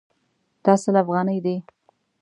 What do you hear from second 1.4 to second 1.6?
دي